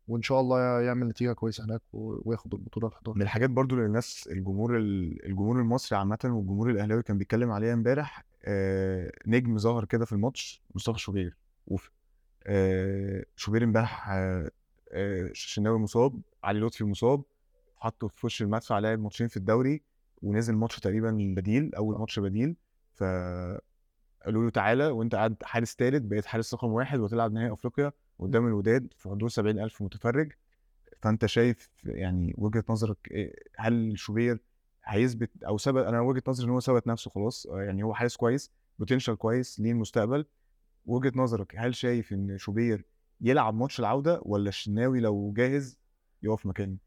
وإن 0.08 0.22
شاء 0.22 0.40
الله 0.40 0.82
يعمل 0.82 1.08
نتيجة 1.08 1.34
كويسة 1.34 1.66
هناك 1.66 1.82
وياخد 1.94 2.54
البطولة 2.54 2.88
ال 2.88 2.94
11 2.94 3.16
من 3.18 3.22
الحاجات 3.22 3.50
برضو 3.50 3.76
اللي 3.76 3.86
الناس 3.86 4.30
الجمهور 4.32 4.78
ال- 4.78 5.26
الجمهور 5.26 5.60
المصري 5.62 5.98
عامة 6.00 6.20
والجمهور 6.24 6.70
الأهلاوي 6.70 7.04
كان 7.04 7.18
بيتكلم 7.18 7.52
عليها 7.52 7.74
امبارح 7.74 8.26
آه، 8.46 9.12
نجم 9.28 9.58
ظهر 9.58 9.86
كده 9.86 10.06
في 10.06 10.12
الماتش 10.14 10.62
مصطفى 10.76 11.00
شوبير. 11.00 11.38
أوف. 11.72 11.92
آه، 12.48 13.26
شوبير 13.36 13.64
امبارح 13.64 14.10
آه، 14.10 14.52
آه، 14.92 15.30
شناوي 15.34 15.80
مصاب 15.80 16.22
علي 16.44 16.60
لطفي 16.60 16.84
مصاب 16.84 17.24
حطه 17.78 18.08
في 18.08 18.26
وش 18.26 18.42
المدفع 18.42 18.80
لعب 18.80 19.00
ماتشين 19.00 19.28
في 19.28 19.38
الدوري 19.38 19.82
ونزل 20.22 20.56
ماتش 20.56 20.80
تقريبا 20.80 21.12
بديل 21.38 21.76
أول 21.76 22.00
ماتش 22.00 22.20
بديل. 22.20 22.56
ف 22.96 23.04
قالوا 24.26 24.44
له 24.44 24.50
تعالى 24.50 24.88
وأنت 24.88 25.16
قاعد 25.16 25.36
حارس 25.44 25.76
ثالث 25.80 26.04
بقيت 26.06 26.26
حارس 26.26 26.54
رقم 26.54 26.68
واحد 26.68 27.00
وتلعب 27.00 27.34
نهائي 27.34 27.54
أفريقيا. 27.54 27.92
قدام 28.20 28.48
الوداد 28.48 28.94
في 28.98 29.10
حضور 29.10 29.30
70000 29.30 29.82
متفرج. 29.82 30.32
فأنت 31.02 31.26
شايف 31.26 31.70
يعني 31.84 32.34
وجهة 32.38 32.64
نظرك 32.70 32.98
إيه؟ 33.12 33.36
هل 33.58 33.94
شوبير 34.00 34.40
هيثبت 34.86 35.44
أو 35.44 35.58
ثبت؟ 35.58 35.84
أنا 35.86 36.02
وجهة 36.02 36.24
نظري 36.28 36.46
إن 36.48 36.52
هو 36.52 36.60
ثبت 36.60 36.88
نفسه 36.88 37.12
خلاص. 37.12 37.48
آه، 37.48 37.62
يعني 37.62 37.84
هو 37.84 37.94
حارس 37.94 38.16
كويس 38.18 38.52
potential 38.80 39.16
كويس 39.16 39.60
ليه 39.60 39.72
المستقبل. 39.72 40.26
وجهة 40.86 41.12
نظرك 41.16 41.56
هل 41.58 41.76
شايف 41.76 42.14
إن 42.14 42.38
شوبير 42.38 42.86
يلعب 43.22 43.54
ماتش 43.56 43.80
العودة 43.80 44.22
ولا 44.26 44.50
الشناوي 44.50 45.00
لو 45.00 45.34
جاهز 45.38 45.78
يقف 46.24 46.46
مكانه 46.46 46.78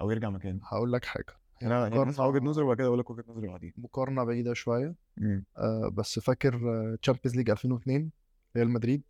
أو 0.00 0.10
يرجع 0.10 0.30
مكانه؟ 0.30 0.60
هقول 0.64 0.92
لك 0.92 1.04
حاجة. 1.04 1.36
هي 1.62 1.66
أنا 1.66 1.88
يعني 1.88 2.10
هسمع 2.10 2.26
وجهة 2.26 2.40
مقارنة- 2.40 2.42
نظري 2.44 2.64
وبعد 2.64 2.76
كده 2.76 2.86
أقول 2.86 2.98
لك 2.98 3.10
وجهة 3.10 3.24
نظري 3.28 3.48
بعدين. 3.48 3.72
مقارنة 3.76 4.24
بعيدة 4.24 4.54
شوية. 4.54 4.94
مم. 5.16 5.44
آه، 5.56 5.88
بس 5.94 6.18
فاكر 6.18 6.52
Champions 7.02 7.36
League 7.36 7.50
2002 7.50 8.10
ريال 8.56 8.70
مدريد. 8.70 9.02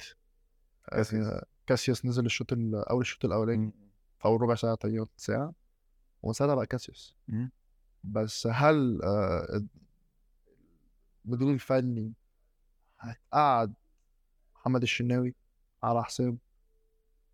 آه، 0.93 1.47
كاسياس. 1.67 1.87
كاسياس 2.01 2.07
نزل 2.07 2.27
الشوط 2.27 2.53
ال- 2.53 2.75
أول 2.75 3.01
الشوط 3.01 3.25
الأولاني 3.25 3.67
مم. 3.67 3.73
في 4.19 4.25
أول 4.25 4.41
ربع 4.41 4.55
ساعة 4.55 4.75
تقريبا 4.75 5.07
ساعه 5.17 5.53
ومن 6.23 6.33
ساعتها 6.33 6.55
بقى 6.55 6.67
كاسياس 6.67 7.17
مم. 7.29 7.51
بس 8.05 8.47
هل 8.53 9.01
آه، 9.03 9.63
المدير 11.25 11.51
الفني 11.51 12.13
هتقعد 12.99 13.75
محمد 14.57 14.83
الشناوي 14.83 15.35
على 15.83 16.05
حساب 16.05 16.39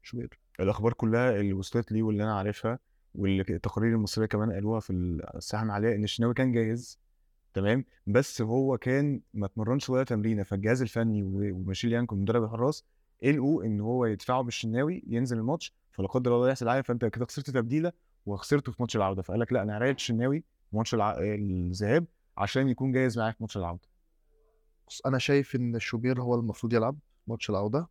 شوبير 0.02 0.38
الأخبار 0.60 0.92
كلها 0.92 1.30
اللي 1.40 1.52
وصلت 1.52 1.92
لي 1.92 2.02
واللي 2.02 2.22
أنا 2.22 2.38
عارفها 2.38 2.78
والتقارير 3.14 3.94
المصرية 3.94 4.26
كمان 4.26 4.52
قالوها 4.52 4.80
في 4.80 4.90
الساحه 5.34 5.62
المحليه 5.62 5.94
إن 5.94 6.04
الشناوي 6.04 6.34
كان 6.34 6.52
جاهز 6.52 6.98
تمام 7.54 7.84
بس 8.06 8.42
هو 8.42 8.78
كان 8.78 9.20
ما 9.34 9.46
اتمرنش 9.46 9.90
ولا 9.90 10.04
تمرينة 10.04 10.42
فالجهاز 10.42 10.82
الفني 10.82 11.22
وميشيل 11.22 11.92
يانكو 11.92 12.16
مدرب 12.16 12.44
الحراس 12.44 12.84
لقوا 13.22 13.64
إن 13.64 13.80
هو 13.80 14.06
يدفعوا 14.06 14.42
بالشناوي 14.42 15.02
ينزل 15.06 15.38
الماتش 15.38 15.72
فلا 15.92 16.06
قدر 16.08 16.36
الله 16.36 16.48
يحصل 16.48 16.68
حاجة 16.70 16.80
فأنت 16.82 17.04
كده 17.04 17.26
خسرت 17.26 17.50
تبديلة 17.50 17.92
وخسرته 18.26 18.72
في 18.72 18.82
ماتش 18.82 18.96
العودة 18.96 19.22
فقال 19.22 19.40
لك 19.40 19.52
لا 19.52 19.62
أنا 19.62 19.78
هريح 19.78 19.94
الشناوي 19.94 20.44
ماتش 20.72 20.94
الع... 20.94 21.18
الذهاب 21.20 22.06
عشان 22.36 22.68
يكون 22.68 22.92
جاهز 22.92 23.18
معايا 23.18 23.32
في 23.32 23.36
ماتش 23.40 23.56
العودة 23.56 23.88
بص 24.88 25.00
أنا 25.06 25.18
شايف 25.18 25.56
إن 25.56 25.78
شوبير 25.78 26.22
هو 26.22 26.34
المفروض 26.34 26.72
يلعب 26.72 26.98
ماتش 27.26 27.50
العودة 27.50 27.88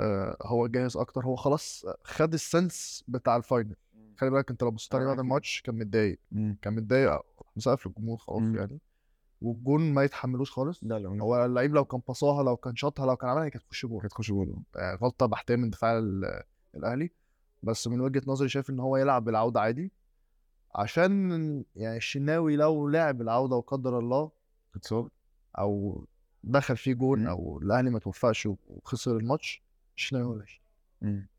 آه 0.00 0.36
هو 0.42 0.66
جاهز 0.66 0.96
أكتر 0.96 1.24
هو 1.24 1.36
خلاص 1.36 1.86
خد 2.04 2.32
ال 2.34 2.46
sense 2.46 3.04
بتاع 3.08 3.36
ال 3.36 3.43
final 3.43 3.76
خلي 4.16 4.30
بالك 4.30 4.50
أنت 4.50 4.62
لو 4.62 4.70
بصيت 4.70 4.94
عليه 4.94 5.06
بعد. 5.06 5.18
الماتش 5.18 5.62
كان 5.62 5.74
متضايق. 5.74 6.18
كان 6.62 6.74
متضايق 6.74 7.20
مسقف 7.56 7.86
للجمهور 7.86 8.18
خلاص 8.18 8.42
مم. 8.42 8.56
يعني 8.56 8.78
والجون 9.44 9.92
ما 9.94 10.02
يتحملوش 10.04 10.50
خالص. 10.50 10.80
لا 10.84 10.98
لا 10.98 11.22
هو 11.22 11.44
اللعيب 11.44 11.74
لو 11.74 11.84
كان 11.84 12.00
باصاها 12.08 12.42
لو 12.42 12.56
كان 12.56 12.76
شاطها 12.76 13.06
لو 13.06 13.16
كان 13.16 13.30
عملها 13.30 13.48
كانت 13.48 13.64
تخش 13.64 13.86
جول 13.86 14.00
كانت 14.00 14.12
تخش 14.12 14.28
جول 14.28 14.56
آه، 14.76 14.94
غلطة 14.94 15.26
بحترم 15.26 15.60
من 15.60 15.70
دفاع 15.70 15.98
ال- 15.98 16.42
الأهلي. 16.74 17.10
بس 17.62 17.88
من 17.88 18.00
وجهة 18.00 18.22
نظري 18.26 18.48
شايف 18.48 18.70
إن 18.70 18.80
هو 18.80 18.96
يلعب 18.96 19.24
بالعودة 19.24 19.60
عادي. 19.60 19.92
عشان 20.74 21.64
يعني 21.76 21.96
الشناوي 21.96 22.56
لو 22.56 22.88
لعب 22.88 23.20
العودة 23.22 23.56
وقدر 23.56 23.98
الله 23.98 24.30
اتصاب. 24.76 25.08
أو 25.58 26.04
دخل 26.44 26.76
فيه 26.76 26.94
جون. 26.94 27.26
أو 27.26 27.58
الأهلي 27.62 27.90
ما 27.90 27.98
توفقش 27.98 28.48
وخسر 28.68 29.16
الماتش 29.16 29.62
الشناوي. 29.96 30.44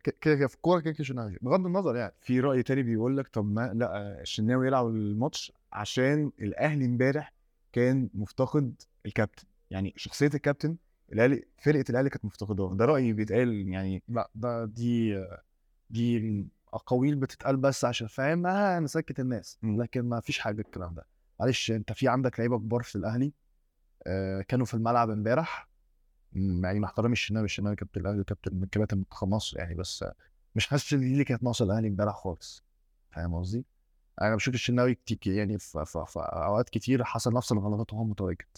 ك- 0.03 0.17
كده 0.21 0.35
كده 0.35 0.47
في 0.47 0.55
الكورة 0.55 0.79
كده 0.79 0.91
كده 0.91 0.99
الشناوي. 1.01 1.37
بغض 1.41 1.65
النظر 1.65 1.95
يعني. 1.95 2.13
في 2.21 2.39
رأي 2.39 2.63
تاني 2.63 2.83
بيقول 2.83 3.17
لك 3.17 3.27
طب 3.27 3.45
ما 3.45 3.71
لا 3.73 4.21
الشناوي 4.21 4.67
يلعب 4.67 4.87
الماتش 4.87 5.51
عشان 5.73 6.31
الأهلي 6.41 6.85
امبارح 6.85 7.33
كان 7.75 8.09
مفتقد 8.13 8.81
الكابتن. 9.05 9.47
يعني 9.71 9.93
شخصية 9.97 10.29
الكابتن 10.33 10.77
الاهلي 11.13 11.43
فرقة 11.57 11.85
الاهلي 11.89 12.09
كانت 12.09 12.25
مفتقداه 12.25 12.75
ده 12.75 12.85
رأيي 12.85 13.13
بيتقال 13.13 13.67
يعني. 13.69 14.03
لا 14.07 14.29
ده 14.35 14.65
دي 14.65 15.25
دي 15.89 16.45
أقاويل 16.73 17.15
بتتقال 17.15 17.57
بس 17.57 17.85
عشان 17.85 18.07
فاهم 18.07 18.47
آه 18.47 18.79
نسكت 18.79 19.19
الناس. 19.19 19.59
لكن 19.63 20.01
ما 20.01 20.19
فيش 20.19 20.39
حاجة 20.39 20.61
الكلام 20.61 20.93
ده. 20.93 21.05
معلش 21.39 21.71
أنت 21.71 21.93
في 21.93 22.07
عندك 22.07 22.39
لعيبة 22.39 22.59
كبار 22.59 22.83
في 22.83 22.95
الأهلي 22.95 23.33
آه 24.07 24.41
كانوا 24.41 24.65
في 24.65 24.73
الملعب 24.73 25.09
امبارح. 25.09 25.69
يعني 26.33 26.79
مع 26.79 26.87
احترامي 26.87 27.13
الشناوي 27.13 27.45
الشناوي 27.45 27.75
كابتن 27.75 28.01
الأهلي 28.01 28.23
كابتن 28.23 28.55
من 28.55 28.67
كباتن 28.67 28.97
منتخب 28.97 29.27
مصر 29.27 29.57
يعني 29.57 29.75
بس 29.75 30.03
آه، 30.03 30.13
مش 30.55 30.67
حاسس 30.67 30.93
إن 30.93 30.99
دي 30.99 31.13
اللي 31.13 31.23
كانت 31.23 31.43
ناقصة 31.43 31.65
الأهلي 31.65 31.87
امبارح 31.87 32.15
خالص. 32.15 32.63
فاهم 33.11 33.35
قصدي؟ 33.35 33.65
أنا 34.21 34.35
بشوف 34.35 34.53
الشناوي 34.53 34.95
كتير 34.95 35.33
يعني 35.33 35.59
في, 35.59 35.85
في, 35.85 36.05
في 36.07 36.19
أوقات 36.19 36.69
كتير 36.69 37.03
حصل 37.03 37.33
نفس 37.33 37.51
الغلطات 37.51 37.93
وهو 37.93 38.03
متواجد. 38.03 38.57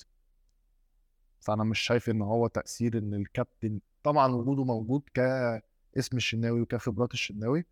فأنا 1.40 1.64
مش 1.64 1.80
شايف 1.80 2.10
إن 2.10 2.22
هو 2.22 2.48
تأثير 2.48 2.98
إن 2.98 3.14
الكابتن 3.14 3.80
طبعا 4.04 4.36
وجوده 4.36 4.64
موجود 4.64 5.02
كاسم 5.14 6.18
الشناوي 6.18 6.62
وكخبرات 6.62 7.14
الشناوي 7.14 7.66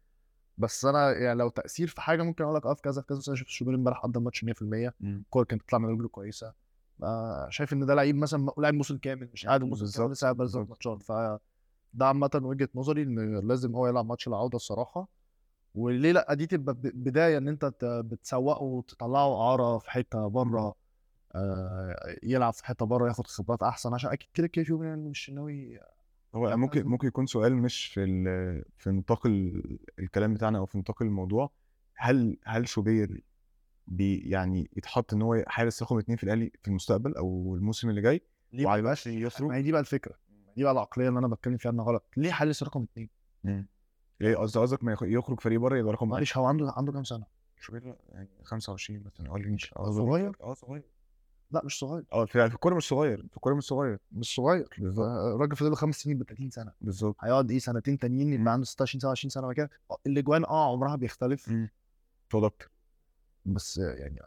بس 0.57 0.85
أنا 0.85 1.11
يعني 1.11 1.39
لو 1.39 1.49
تأثير 1.49 1.87
في 1.87 2.01
حاجة 2.01 2.23
ممكن 2.23 2.43
أقول 2.43 2.55
لك 2.55 2.65
آه 2.65 2.73
في 2.73 2.81
كذا 2.81 3.01
في 3.01 3.07
كذا 3.07 3.17
بس 3.17 3.27
أنا 3.29 3.37
شايف 3.37 3.47
الشوبير 3.47 3.75
امبارح 3.75 3.99
قدم 3.99 4.23
ماتش 4.23 4.43
100% 4.43 4.93
الكورة 5.03 5.43
كانت 5.43 5.61
بتطلع 5.61 5.79
من 5.79 5.89
رجله 5.89 6.07
كويسة. 6.07 6.53
آه، 7.03 7.47
شايف 7.49 7.73
إن 7.73 7.85
ده 7.85 7.95
لعيب 7.95 8.15
مثلا 8.15 8.51
لاعب 8.57 8.73
موسم 8.73 8.97
كامل 8.97 9.29
مش 9.33 9.45
قاعد 9.45 9.63
موسم 9.63 9.85
كامل 9.97 10.11
لسه 10.11 10.25
قاعد. 10.27 10.69
ماتشات. 10.69 11.03
فده 11.03 11.39
عامة 12.01 12.29
وجهة 12.43 12.69
نظري 12.75 13.03
إن 13.03 13.47
لازم 13.47 13.75
هو 13.75 13.87
يلعب 13.87 14.05
ماتش 14.05 14.27
العودة 14.27 14.55
الصراحة. 14.55 15.07
وليه 15.75 16.11
لأ؟ 16.11 16.33
دي 16.33 16.47
تبقى 16.47 16.75
بداية 16.83 17.37
إن 17.37 17.47
أنت 17.47 17.71
بتسوقه 17.83 18.63
وتطلعه 18.63 19.41
اعاره 19.41 19.77
في 19.77 19.91
حتة 19.91 20.27
بره 20.27 20.75
آه، 21.35 22.15
يلعب 22.23 22.53
في 22.53 22.65
حتة 22.65 22.85
بره 22.85 23.07
ياخد 23.07 23.27
خبرات 23.27 23.63
أحسن 23.63 23.93
عشان 23.93 24.11
أكيد 24.11 24.29
كده 24.33 24.47
كده 24.47 24.65
في 24.65 24.73
يعني 24.81 25.09
مش 25.09 25.29
ناوي 25.29 25.79
هو 26.35 26.57
ممكن؟ 26.57 26.85
ممكن 26.85 27.07
يكون 27.07 27.25
سؤال 27.25 27.55
مش 27.55 27.85
في 27.85 28.05
في 28.77 28.89
نطاق 28.89 29.25
ال- 29.25 29.79
الكلام 29.99 30.33
بتاعنا 30.33 30.57
أو 30.57 30.65
في 30.65 30.77
نطاق 30.77 31.01
الموضوع. 31.01 31.51
هل 31.95 32.37
هل 32.45 32.67
شوبير 32.67 33.23
بي 33.87 34.17
يعني 34.17 34.69
يتحط 34.77 35.13
إن 35.13 35.21
هو 35.21 35.43
حارس 35.47 35.83
رقم 35.83 35.97
اتنين 35.97 36.17
في 36.17 36.23
الأهلي 36.23 36.51
في 36.61 36.67
المستقبل 36.67 37.15
أو 37.15 37.55
الموسم 37.55 37.89
اللي 37.89 38.01
جاي 38.01 38.21
ليه 38.53 38.65
ما 38.65 38.71
يخرج 39.07 39.47
ما 39.47 39.55
هي 39.55 39.61
دي 39.61 39.71
بقى 39.71 39.81
الفكرة. 39.81 40.15
دي 40.55 40.63
بقى 40.63 40.71
العقلية 40.71 41.09
اللي 41.09 41.19
أنا 41.19 41.27
بتكلم 41.27 41.57
فيها 41.57 41.71
إنها 41.71 41.85
غلط. 41.85 42.03
ليه 42.17 42.31
حارس 42.31 42.63
رقم 42.63 42.83
اثنين 42.83 43.09
ليه 44.19 44.35
قصدي 44.35 44.59
قصدك 44.59 44.83
ما 44.83 44.91
يخ- 44.93 45.03
يخرج 45.03 45.39
فريق 45.39 45.59
بره 45.59 45.77
يبقى 45.77 45.93
رقم 45.93 46.09
واحد. 46.11 46.19
معلش 46.19 46.37
هو 46.37 46.45
عنده 46.45 46.73
عنده 46.77 46.91
كام 46.91 47.03
سنة؟ 47.03 47.25
شوبير 47.59 47.95
يعني 48.09 48.29
25 48.43 49.03
مثلا 49.05 49.27
أقول 49.27 49.47
مش 49.51 49.73
صغير؟ 49.75 50.35
آه 50.41 50.53
صغير. 50.53 50.83
لا 51.51 51.61
مش 51.65 51.79
صغير. 51.79 52.03
آه 52.13 52.25
في 52.25 52.45
الكورة 52.45 52.75
مش 52.75 52.87
صغير. 52.87 53.17
في 53.29 53.35
الكورة 53.35 53.53
مش 53.55 53.63
صغير. 53.63 53.99
مش 54.11 54.35
صغير. 54.35 54.67
بالظبط. 54.77 55.05
آه، 55.05 55.35
الراجل 55.35 55.55
فاضل 55.55 55.69
له 55.69 55.75
خمس 55.75 55.95
سنين 55.95 56.17
ب 56.17 56.23
30 56.23 56.49
سنة. 56.49 56.71
بالظبط. 56.81 57.15
هيقعد 57.19 57.51
إيه 57.51 57.59
سنتين 57.59 57.97
تانيين. 57.99 58.33
يبقى 58.33 58.53
عنده 58.53 58.65
26 58.65 58.99
27 58.99 59.29
سنة 59.29 59.47
وكده 59.47 59.69
الأجوان 60.07 60.45
آه 60.45 60.71
عمرها 60.71 60.95
بيختلف. 60.95 61.49
مم. 61.49 61.69
أكتر 62.33 62.71
بس 63.45 63.79
آه، 63.79 63.93
يعني 63.93 64.19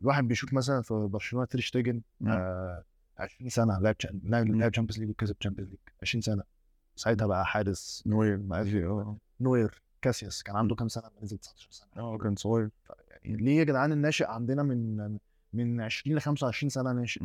الواحد 0.00 0.28
بيشوف 0.28 0.52
مثلا 0.52 0.82
في 0.82 0.94
برشلونة 0.94 1.46
تير 1.46 1.60
شتيجن 1.60 2.02
مم. 2.20 2.32
آه 2.32 2.84
20 3.18 3.50
سنة 3.50 3.78
لعب 3.78 3.96
تشا- 3.98 4.20
لعب 4.24 4.46
مم. 4.46 4.60
لعب 4.60 4.70
Champions 4.72 4.98
League 4.98 5.10
وكسب 5.10 5.38
Champions 5.38 5.70
League. 5.70 5.80
20 6.02 6.22
سنة. 6.22 6.42
ساعتها 6.96 7.26
بقى 7.26 7.46
حارس. 7.46 8.02
نوير. 8.06 8.36
ما 8.38 8.60
آه. 8.60 9.16
نوير 9.40 9.82
كاسياس 10.02 10.42
كان 10.42 10.56
عنده 10.56 10.74
كام 10.74 10.88
سنة؟ 10.88 11.08
لما 11.08 11.22
نزل 11.22 11.38
19 11.38 11.68
سنة. 11.70 11.88
آه 11.96 12.18
كان 12.18 12.36
صغير. 12.36 12.70
يعني 13.24 13.36
ليه 13.36 13.58
يا 13.58 13.64
جدعان 13.64 13.92
الناشئ 13.92 14.26
عندنا 14.26 14.62
من 14.62 15.18
من 15.52 15.80
20 15.80 16.16
ل 16.16 16.20
25 16.20 16.70
سنة 16.70 16.92
ناشئ. 16.92 17.20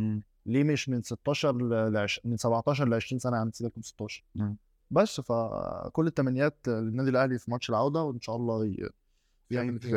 ليه 0.45 0.63
مش 0.63 0.89
من 0.89 1.01
16 1.01 1.55
ل. 1.57 2.07
من 2.25 2.37
17 2.37 2.87
ل 2.87 2.93
20 2.93 3.19
سنة 3.19 3.37
عند 3.37 3.55
سيبك 3.55 3.73
من 3.77 3.83
16 3.83 4.23
مم. 4.35 4.57
بس 4.91 5.21
فكل 5.21 6.07
التمنيات 6.07 6.67
للنادي 6.67 7.09
الأهلي 7.09 7.39
في 7.39 7.51
ماتش 7.51 7.69
العودة 7.69 8.03
وإن 8.03 8.21
شاء 8.21 8.35
الله 8.35 8.65
ي... 8.65 8.89
يعمل 9.51 9.79
في 9.79 9.89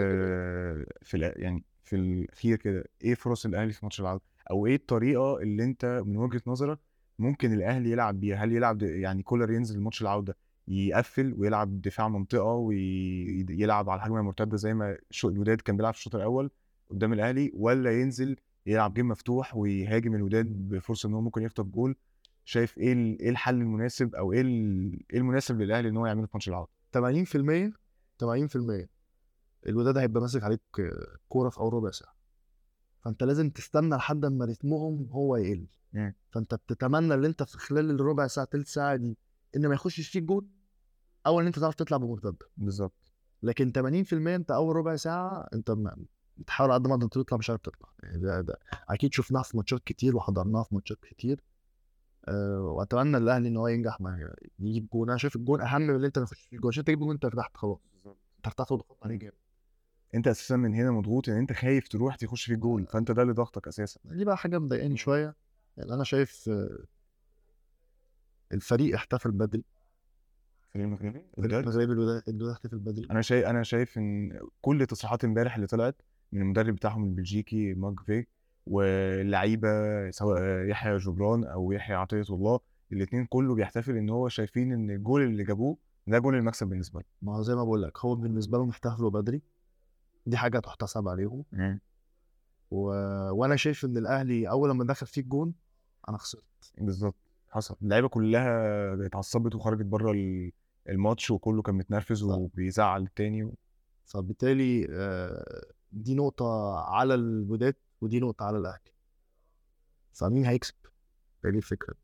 في 1.03 1.19
يعني 1.37 1.65
في 1.83 1.97
الأخير 1.97 2.57
كده 2.57 2.85
إيه 3.05 3.15
فرص 3.15 3.47
الأهلي 3.47 3.73
في 3.73 3.81
ماتش 3.83 4.01
العودة؟ 4.01 4.23
أو 4.51 4.67
إيه 4.67 4.75
الطريقة 4.77 5.39
اللي 5.43 5.65
أنت 5.65 6.03
من 6.07 6.17
وجهة 6.17 6.43
نظرك 6.47 6.79
ممكن 7.19 7.53
الأهلي 7.53 7.91
يلعب 7.91 8.21
بيها؟ 8.21 8.37
هل 8.37 8.53
يلعب 8.53 8.83
يعني 8.83 9.23
كولر 9.23 9.51
ينزل 9.51 9.81
ماتش 9.81 10.03
العودة 10.03 10.37
يقفل 10.69 11.35
ويلعب 11.39 11.81
دفاع 11.81 12.09
منطقة 12.09 12.45
ويلعب 12.45 13.91
على 13.91 13.99
الهجمة 13.99 14.21
المرتدة 14.21 14.57
زي 14.57 14.75
ما 14.75 14.97
الوداد 15.25 15.61
كان 15.61 15.77
بيلعب 15.77 15.93
في 15.95 15.99
الشوط 15.99 16.15
الأول 16.15 16.51
قدام 16.91 17.13
الأهلي 17.13 17.51
ولا 17.55 18.01
ينزل 18.01 18.37
يلعب 18.67 18.95
جيم 18.95 19.09
مفتوح 19.09 19.57
ويهاجم 19.57 20.15
الوداد 20.15 20.47
بفرصة 20.69 21.09
إن 21.09 21.15
هو 21.15 21.21
ممكن 21.21 21.43
يخطف 21.43 21.65
جول 21.65 21.97
شايف 22.45 22.79
إيه 22.79 22.93
إيه 23.21 23.31
الحل 23.31 23.55
المناسب 23.55 24.15
أو 24.15 24.33
إيه 24.33 24.41
ال- 24.41 25.01
إيه 25.13 25.19
المناسب 25.19 25.61
للأهلي 25.61 25.89
إن 25.89 25.97
هو 25.97 26.07
يعمله 26.07 26.27
في 26.27 26.31
ماتش 26.35 26.49
العودة؟ 26.49 26.71
80% 26.93 27.73
80% 28.19 28.89
الوداد 29.67 29.97
هيبقى 29.99 30.21
ماسك 30.21 30.43
عليك 30.43 30.61
كورة 31.29 31.49
في 31.49 31.59
أول 31.59 31.73
ربع 31.75 31.91
ساعة. 31.91 32.15
فأنت 33.01 33.23
لازم 33.23 33.51
تستنى 33.51 33.95
لحد 33.97 34.27
ما 34.27 34.45
رتمهم 34.45 35.09
هو 35.11 35.37
يقل. 35.37 35.67
فأنت 36.31 36.55
بتتمنى 36.55 37.15
إن 37.15 37.25
أنت 37.25 37.43
في 37.43 37.59
خلال 37.59 37.91
الربع 37.91 38.27
ساعة 38.27 38.47
تلت 38.47 38.67
ساعة 38.67 38.97
دي 38.97 39.17
إن 39.57 39.67
ما 39.67 39.75
يخشش 39.75 40.09
فيك 40.09 40.23
جول 40.23 40.47
أو 41.27 41.41
إن 41.41 41.47
أنت 41.47 41.59
تعرف 41.59 41.75
تطلع 41.75 41.97
بمرتدة. 41.97 42.47
بالظبط. 42.57 43.13
لكن 43.43 43.73
80% 43.73 44.37
أنت 44.37 44.51
أول 44.51 44.77
ربع 44.77 44.97
ساعة 44.97 45.49
أنت 45.55 45.71
ما- 45.71 45.97
بتحاول 46.37 46.73
قد 46.73 46.87
ما 46.87 46.97
تقدر 46.97 47.09
تطلع 47.23 47.39
مش 47.39 47.51
عارف 47.51 47.61
تطلع. 47.61 47.89
يعني 48.03 48.19
ده, 48.19 48.41
ده 48.41 48.59
أكيد 48.89 49.13
شفناها 49.13 49.43
في 49.43 49.57
ماتشات 49.57 49.85
كتير 49.85 50.17
وحضرناها 50.17 50.63
في 50.63 50.75
ماتشات 50.75 50.99
كتير. 51.03 51.45
أه 52.29 52.61
وأتمنى 52.61 53.17
الأهلي 53.17 53.49
إن 53.49 53.57
هو 53.57 53.69
ينجح 53.69 54.01
ما 54.01 54.35
يجيب 54.59 54.89
جون. 54.93 55.09
أنا 55.09 55.19
شايف 55.19 55.37
الجون 55.37 55.61
أهم 55.61 55.83
من 55.83 55.97
اللي 55.97 56.07
أنت 56.07 56.19
تخش 56.19 56.41
فيه 56.41 56.59
جون. 56.59 56.69
عشان 56.73 56.85
تجيب 56.85 56.99
جون 56.99 57.11
أنت 57.11 57.25
ارتحت 57.25 57.57
خلاص. 57.57 57.79
أنت 58.07 58.47
ارتحت 58.47 58.73
وضغطت 58.73 59.05
عليه 59.05 59.17
جامد. 59.17 59.35
أنت 60.15 60.29
أساسا 60.29 60.57
من 60.57 60.75
هنا 60.75 60.91
مضغوط 60.91 61.29
إن 61.29 61.37
أنت 61.37 61.53
خايف 61.53 61.89
تروح 61.89 62.17
تخش 62.17 62.45
في 62.45 62.53
الجول 62.53 62.87
فأنت 62.87 63.11
ده 63.11 63.23
اللي 63.23 63.33
ضغطك 63.33 63.69
أساسا. 63.69 64.01
دي 64.05 64.25
بقى 64.25 64.37
حاجة 64.37 64.59
مضايقاني 64.59 64.97
شوية. 64.97 65.35
يعني 65.77 65.95
أنا 65.95 66.05
شايف 66.05 66.49
آه، 66.49 66.85
الفريق 68.53 68.95
احتفل 68.95 69.31
بدري. 69.31 69.65
فريق 70.75 70.87
المغربي 70.87 71.09
الفريق 71.09 71.27
بجد؟ 71.39 71.55
المغربي 71.55 71.93
الوداد 71.93 72.43
احتفل 72.43 72.79
بدري. 72.79 73.07
أنا 73.11 73.23
شايف 73.23 73.47
أنا 73.47 73.63
شايف 73.63 73.99
إن 73.99 74.41
كل 74.63 74.83
التصريحات 74.83 75.25
امبارح 75.25 75.55
اللي 75.55 75.67
طلعت 75.67 76.03
من 76.33 76.41
المدرب 76.41 76.75
بتاعهم 76.75 77.05
البلجيكي 77.05 77.75
مارك 77.75 78.01
فيك 78.01 78.29
واللعيبة 78.67 80.11
سواء 80.11 80.65
يحيى 80.69 80.97
جبران 80.97 81.45
أو 81.45 81.73
يحيى 81.73 81.97
عطية 81.97 82.25
الله 82.31 82.61
الاثنين 82.93 83.27
كله 83.27 83.55
بيحتفل 83.55 83.97
إن 83.97 84.11
هو 84.11 84.29
شايفين 84.29 84.73
إن 84.73 84.91
الجول 84.91 85.23
اللي 85.23 85.45
جابوه 85.45 85.79
ده 86.07 86.19
جول 86.19 86.35
المكسب 86.35 86.67
بالنسبة 86.67 87.03
ما 87.23 87.37
هو 87.37 87.43
زي 87.43 87.55
ما 87.55 87.65
بقول 87.65 87.83
لك 87.83 87.99
هو 88.05 88.15
بالنسبة 88.15 88.59
لهم 88.59 88.69
احتفلوا 88.71 89.11
بدري. 89.11 89.43
دي 90.27 90.37
حاجة 90.37 90.59
تحتسب 90.59 91.09
عليهم. 91.09 91.45
و... 92.71 92.79
وأنا 93.31 93.57
شايف 93.57 93.85
إن 93.85 93.97
الأهلي 93.97 94.51
أول 94.51 94.71
لما 94.71 94.85
دخل 94.85 95.07
فيه 95.07 95.21
الجون 95.23 95.55
أنا 96.09 96.19
خسرت. 96.19 96.73
بالظبط. 96.79 97.17
حصل. 97.55 97.77
اللعيبة 97.83 98.09
كلها 98.09 99.07
اتعصبت 99.07 99.55
وخرجت 99.55 99.87
بره 99.87 100.11
ال- 100.13 100.53
الماتش 100.89 101.31
وكله 101.31 101.63
كان 101.63 101.75
متنرفز. 101.75 102.23
وبيزعل 102.23 103.03
التاني 103.03 103.53
فبالتالي 104.05 104.87
آه، 104.91 105.65
دي 105.93 106.15
نقطة 106.15 106.75
على 106.79 107.15
الوداد 107.15 107.75
ودي 108.01 108.21
نقطة 108.21 108.45
على 108.45 108.59
الأهلي. 108.59 108.93
فمين 110.13 110.45
هيكسب؟ 110.45 110.75
هي 111.45 111.51
دي 111.51 111.57
الفكرة. 111.59 111.95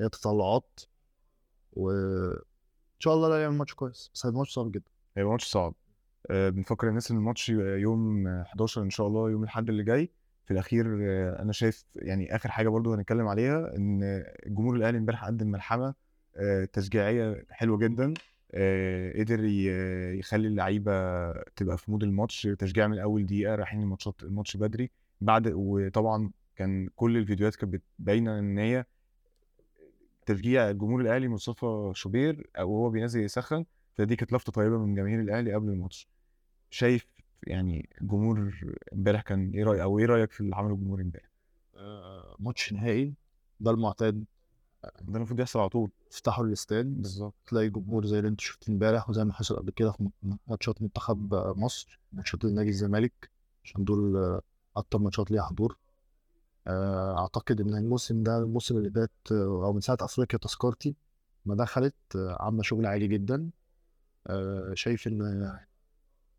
هي 0.00 0.08
تطلعات 0.08 0.80
وان 1.72 2.36
شاء 2.98 3.14
الله 3.14 3.28
لا 3.28 3.42
يعمل 3.42 3.56
ماتش 3.56 3.74
كويس. 3.74 4.10
بس 4.14 4.26
هيبقى 4.26 4.38
ماتش 4.38 4.52
صعب 4.54 4.72
جدا. 4.72 4.90
هيبقى 5.16 5.30
ماتش 5.32 5.44
صعب. 5.44 5.74
آه، 6.30 6.48
بنفكر 6.48 6.88
الناس 6.88 7.10
إن 7.10 7.16
الماتش 7.16 7.48
يوم 7.48 8.26
11 8.28 8.82
إن 8.82 8.90
شاء 8.90 9.06
الله 9.06 9.30
يوم 9.30 9.42
الأحد 9.42 9.68
اللي 9.68 9.82
جاي. 9.84 10.10
في 10.44 10.50
الأخير 10.50 10.86
أنا 11.42 11.52
شايف 11.52 11.84
يعني 11.96 12.34
آخر 12.36 12.50
حاجة 12.50 12.68
برضو 12.68 12.94
هنتكلم 12.94 13.28
عليها 13.28 13.76
إن 13.76 14.00
الجمهور 14.46 14.76
الأهلي 14.76 14.98
امبارح 14.98 15.24
قدم 15.24 15.46
ملحمة 15.46 15.94
آه، 16.36 16.64
تشجيعية 16.64 17.46
حلوة 17.50 17.78
جدا 17.78 18.14
آه، 18.54 19.20
قدر 19.20 19.44
يخلي 20.14 20.48
اللعيبة 20.48 21.32
تبقى 21.32 21.78
في 21.78 21.90
مود 21.90 22.02
الماتش 22.02 22.42
تشجيع 22.58 22.86
من 22.86 22.98
أول 22.98 23.26
دقيقة 23.26 23.54
رايحين 23.54 23.82
الماتشات 23.82 24.22
الماتش 24.22 24.56
بدري 24.56 24.90
بعد 25.20 25.52
وطبعا 25.54 26.30
كان 26.56 26.88
كل 26.96 27.16
الفيديوهات 27.16 27.56
كانت 27.56 27.82
باينه 27.98 28.38
إن 28.38 28.58
هي 28.58 28.84
تشجيع 30.26 30.70
الجمهور 30.70 31.00
الأهلي 31.00 31.28
مصطفى 31.28 31.90
شوبير 31.94 32.50
أو 32.58 32.76
هو 32.76 32.90
بينزل 32.90 33.20
يسخن 33.20 33.64
فدي 33.94 34.16
كانت 34.16 34.32
لفتة 34.32 34.52
طيبة 34.52 34.78
من 34.78 34.94
جماهير 34.94 35.20
الأهلي 35.20 35.54
قبل 35.54 35.68
الماتش. 35.68 36.08
شايف 36.70 37.06
يعني 37.46 37.88
الجمهور 38.02 38.54
امبارح 38.92 39.22
كان 39.22 39.50
إيه 39.54 39.64
رايك 39.64 39.80
أو 39.80 39.98
إيه 39.98 40.06
رأيك 40.06 40.32
في 40.32 40.40
اللي 40.40 40.56
عمله 40.56 40.74
الجمهور 40.74 41.00
امبارح؟ 41.00 41.30
آه، 41.76 42.36
ماتش 42.38 42.72
نهائي 42.72 43.14
ده 43.60 43.70
المعتاد. 43.70 44.24
ده 45.00 45.16
المفروض 45.16 45.40
يحصل 45.40 45.60
على 45.60 45.68
طول. 45.68 45.90
افتحوا 46.12 46.44
الاستاد. 46.44 46.86
بالظبط. 46.86 47.34
تلاقي 47.46 47.70
جمهور 47.70 48.06
زي 48.06 48.18
اللي 48.18 48.28
انت 48.28 48.40
شفته 48.40 48.70
امبارح 48.70 49.10
وزي 49.10 49.24
ما 49.24 49.32
حصل 49.32 49.56
قبل 49.56 49.70
كده 49.70 49.92
في 49.92 50.08
ماتشات 50.46 50.82
منتخب 50.82 51.34
مصر 51.34 52.00
ماتشات 52.12 52.44
النادي 52.44 52.68
الزمالك 52.68 53.30
عشان 53.64 53.84
دول 53.84 54.40
أكتر 54.76 54.98
ماتشات 54.98 55.30
ليها 55.30 55.42
حضور. 55.42 55.78
آه، 56.66 57.18
أعتقد 57.18 57.60
إن 57.60 57.74
الموسم 57.74 58.22
ده 58.22 58.38
الموسم 58.38 58.76
اللي 58.76 58.90
فات 58.90 59.10
آه، 59.32 59.64
أو 59.64 59.72
من 59.72 59.80
ساعة 59.80 59.98
أفريقيا 60.00 60.38
تذكرتي 60.38 60.94
ما 61.46 61.54
دخلت 61.54 61.94
عاملة 62.16 62.62
شغل 62.62 62.86
عالي 62.86 63.08
جدا. 63.08 63.50
شايف 64.74 65.06
إن 65.06 65.58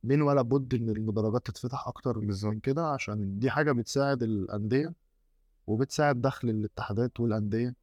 من 0.03 0.21
ولا 0.21 0.41
بد 0.41 0.73
إن 0.73 0.89
المدرجات 0.89 1.45
تتفتح 1.45 1.87
أكتر 1.87 2.19
من 2.19 2.59
كده 2.59 2.87
عشان 2.87 3.39
دي 3.39 3.49
حاجة 3.51 3.71
بتساعد 3.71 4.23
الأندية 4.23 4.93
وبتساعد 5.67 6.21
دخل 6.21 6.49
الاتحادات 6.49 7.19
والأندية 7.19 7.75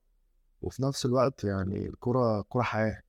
وفي 0.63 0.83
نفس 0.83 1.07
الوقت 1.07 1.45
يعني 1.45 1.87
الكره 1.87 2.45
كرة 2.49 2.63
حياة. 2.63 3.03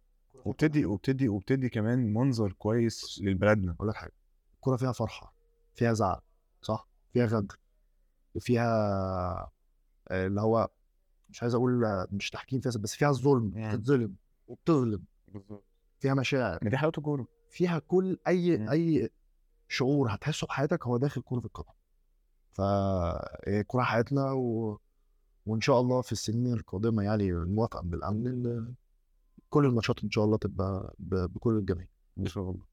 وبتدي 0.45 0.85
وبتدي 0.85 1.29
وبتدي 1.29 1.69
كمان 1.69 2.13
منظر 2.13 2.51
كويس 2.53 3.21
لبلدنا 3.23 3.71
أقول 3.71 3.87
لك 3.89 3.95
حاجة 3.95 4.11
الكوره 4.55 4.75
فيها 4.75 4.91
فرحة 4.91 5.33
فيها 5.75 5.93
زعل 5.93 6.19
صح؟ 6.61 6.87
فيها 7.13 7.25
غدر 7.25 7.59
وفيها 8.35 9.51
آه، 10.07 10.27
اللي 10.27 10.41
هو 10.41 10.69
مش 11.29 11.41
عايز 11.43 11.55
أقول 11.55 12.05
مش 12.11 12.29
تحكيم 12.29 12.59
فاسد 12.59 12.81
بس 12.81 12.95
فيها 12.95 13.11
ظلم 13.11 13.51
مم. 13.55 13.69
بتتظلم 13.71 14.15
وبتظلم. 14.47 15.03
بالظبط. 15.27 15.63
فيها 15.99 16.13
مشاعر. 16.13 16.59
ما 16.61 16.69
دي 16.69 16.77
حلاوة 16.77 16.93
الكورة. 16.97 17.27
فيها 17.51 17.79
كل 17.79 18.17
أي 18.27 18.57
مم. 18.57 18.69
أي 18.69 19.09
شعور 19.67 20.13
هتحسه 20.13 20.47
في 20.47 20.53
حياتك 20.53 20.87
هو 20.87 20.97
داخل 20.97 21.21
كرة 21.21 21.39
القدم 21.45 21.73
فالكرة 22.51 23.81
حياتنا 23.81 24.31
و... 24.31 24.79
وإن 25.45 25.61
شاء 25.61 25.79
الله 25.81 26.01
في 26.01 26.11
السنين 26.11 26.53
القادمة 26.53 27.03
يعني 27.03 27.31
نوفق 27.31 27.81
بالأمن 27.81 28.65
كل 29.49 29.65
الماتشات 29.65 30.03
إن 30.03 30.11
شاء 30.11 30.25
الله 30.25 30.37
تبقى 30.37 30.93
ب... 30.99 31.15
بكل 31.15 31.57
الجماهير 31.57 31.89
إن 32.19 32.25
شاء 32.25 32.43
الله. 32.43 32.63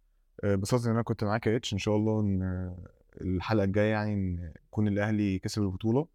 آه، 0.45 0.55
بسطت 0.55 0.85
إن 0.87 0.91
أنا 0.93 1.03
كنت 1.03 1.25
معاك 1.25 1.47
يا 1.47 1.57
اتش 1.57 1.73
إن 1.73 1.79
شاء 1.79 1.97
الله 1.97 2.21
إن 2.21 2.75
الحلقة 3.21 3.65
الجاية 3.65 3.91
يعني 3.91 4.53
يكون 4.67 4.89
الأهلي 4.89 5.39
كسب 5.39 5.63
البطولة 5.63 6.07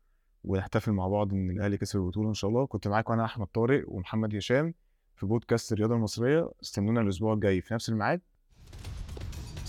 ونحتفل 0.43 0.91
مع 0.91 1.08
بعض 1.08 1.34
إن 1.34 1.50
الأهلي 1.50 1.77
كسب 1.77 2.00
البطولة 2.00 2.29
إن 2.29 2.34
شاء 2.34 2.50
الله. 2.50 2.67
كنت 2.67 2.88
معاك 2.88 3.10
وأنا 3.10 3.25
أحمد 3.25 3.48
طارق 3.48 3.86
ومحمد 3.89 4.36
هشام 4.36 4.74
في 5.15 5.25
بودكاست 5.25 5.72
الرياضة 5.72 5.96
المصرية. 5.96 6.50
استنونا 6.63 7.01
الأسبوع 7.01 7.34
الجاي 7.34 7.62
في 7.62 7.74
نفس 7.74 7.89
الميعاد. 7.89 8.22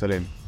سلام. 0.05 0.44